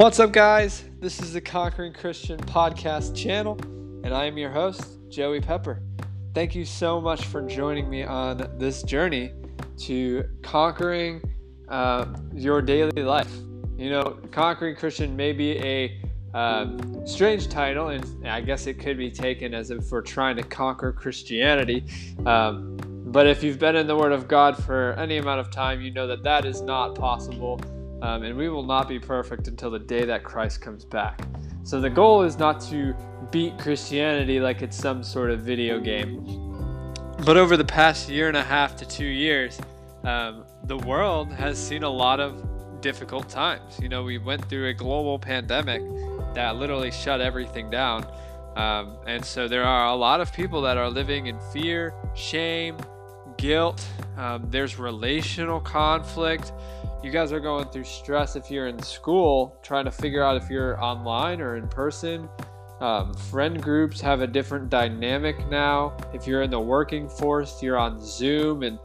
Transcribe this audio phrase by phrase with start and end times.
[0.00, 0.82] What's up, guys?
[0.98, 3.58] This is the Conquering Christian podcast channel,
[4.02, 5.82] and I am your host, Joey Pepper.
[6.32, 9.34] Thank you so much for joining me on this journey
[9.80, 11.20] to conquering
[11.68, 13.30] uh, your daily life.
[13.76, 16.00] You know, Conquering Christian may be a
[16.32, 20.42] um, strange title, and I guess it could be taken as if we're trying to
[20.42, 21.84] conquer Christianity.
[22.24, 25.82] Um, but if you've been in the Word of God for any amount of time,
[25.82, 27.60] you know that that is not possible
[28.02, 31.20] um, and we will not be perfect until the day that Christ comes back.
[31.62, 32.94] So the goal is not to
[33.30, 36.24] beat Christianity like it's some sort of video game.
[37.24, 39.60] But over the past year and a half to two years,
[40.04, 43.78] um, the world has seen a lot of difficult times.
[43.80, 45.82] You know, we went through a global pandemic
[46.34, 48.06] that literally shut everything down.
[48.56, 52.78] Um, and so there are a lot of people that are living in fear, shame,
[53.40, 53.84] guilt.
[54.16, 56.52] Um, there's relational conflict
[57.02, 60.50] you guys are going through stress if you're in school, trying to figure out if
[60.50, 62.28] you're online or in person.
[62.80, 65.96] Um, friend groups have a different dynamic now.
[66.12, 68.78] If you're in the working force, you're on Zoom, and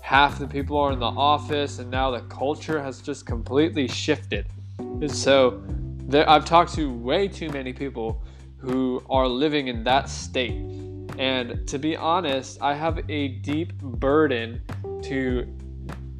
[0.00, 4.46] half the people are in the office, and now the culture has just completely shifted.
[4.78, 5.62] And so,
[6.08, 8.20] there, I've talked to way too many people
[8.56, 10.69] who are living in that state.
[11.18, 14.62] And to be honest, I have a deep burden
[15.02, 15.46] to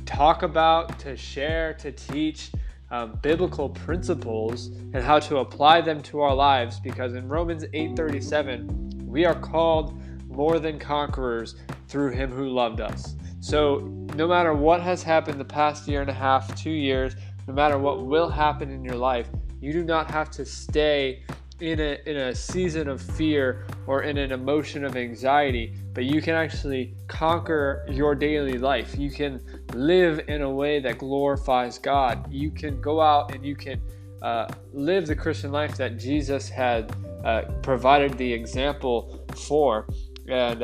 [0.05, 2.51] talk about, to share, to teach
[2.91, 9.07] um, biblical principles and how to apply them to our lives because in Romans 8:37
[9.07, 11.57] we are called more than conquerors
[11.89, 13.15] through him who loved us.
[13.41, 13.79] So
[14.15, 17.15] no matter what has happened the past year and a half, 2 years,
[17.47, 19.29] no matter what will happen in your life,
[19.61, 21.23] you do not have to stay
[21.61, 26.23] in a, in a season of fear or in an emotion of anxiety, but you
[26.23, 28.97] can actually conquer your daily life.
[28.97, 29.41] You can
[29.75, 32.31] live in a way that glorifies God.
[32.33, 33.81] You can go out and you can
[34.23, 39.87] uh, live the Christian life that Jesus had uh, provided the example for.
[40.29, 40.63] And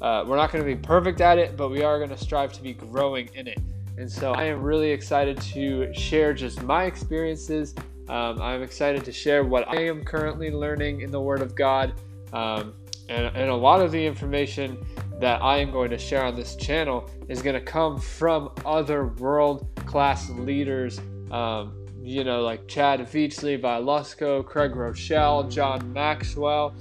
[0.00, 2.52] uh, we're not going to be perfect at it, but we are going to strive
[2.54, 3.58] to be growing in it.
[3.96, 7.74] And so I am really excited to share just my experiences
[8.08, 11.94] um, I'm excited to share what I am currently learning in the Word of God.
[12.32, 12.74] Um,
[13.08, 14.84] and, and a lot of the information
[15.20, 19.06] that I am going to share on this channel is going to come from other
[19.06, 21.00] world class leaders.
[21.30, 26.74] Um, you know, like Chad Veach, Levi Lusko, Craig Groeschel, John Maxwell,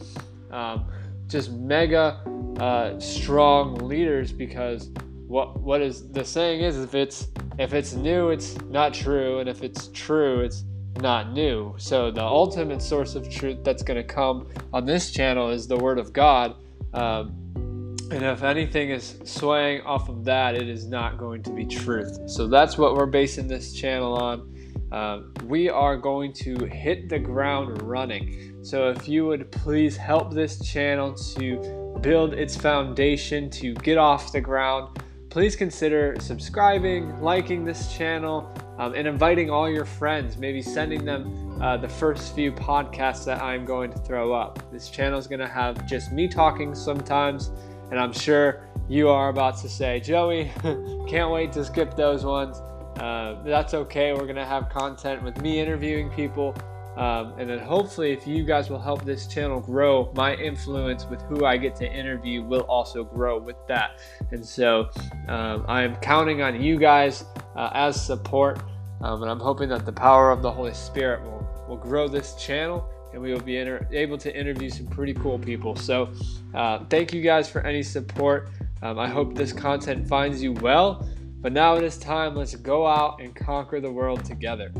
[0.52, 0.86] um,
[1.28, 2.22] just mega
[2.60, 4.90] uh, strong leaders because
[5.28, 7.28] what what is the saying is if it's
[7.60, 10.64] if it's new it's not true and if it's true it's
[11.02, 11.74] not new.
[11.78, 15.78] So the ultimate source of truth that's going to come on this channel is the
[15.78, 16.56] Word of God.
[16.94, 17.48] Um,
[18.10, 22.30] and if anything is swaying off of that, it is not going to be truth.
[22.30, 24.54] So that's what we're basing this channel on.
[24.92, 28.64] Um, we are going to hit the ground running.
[28.64, 34.32] So if you would please help this channel to build its foundation to get off
[34.32, 34.98] the ground,
[35.38, 41.62] please consider subscribing, liking this channel, um, and inviting all your friends, maybe sending them
[41.62, 44.60] uh, the first few podcasts that I'm going to throw up.
[44.72, 47.52] This channel is going to have just me talking sometimes,
[47.92, 50.52] and I'm sure you are about to say, Joey,
[51.08, 52.58] can't wait to skip those ones.
[53.00, 54.14] Uh, that's okay.
[54.14, 56.56] We're going to have content with me interviewing people.
[56.98, 61.22] Um, and then hopefully, if you guys will help this channel grow, my influence with
[61.24, 64.00] who I get to interview will also grow with that.
[64.32, 64.90] And so
[65.28, 67.24] um, I am counting on you guys
[67.56, 68.60] uh, as support.
[69.02, 72.34] Um, and I'm hoping that the power of the Holy Spirit will, will grow this
[72.34, 75.76] channel and we will be inter- able to interview some pretty cool people.
[75.76, 76.12] So,
[76.56, 78.50] uh, thank you guys for any support.
[78.82, 81.08] Um, I hope this content finds you well.
[81.40, 84.72] But now it is time, let's go out and conquer the world together.